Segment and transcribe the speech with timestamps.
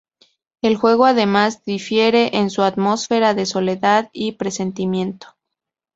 [0.63, 5.27] El juego además difiere en su atmósfera de soledad y presentimiento.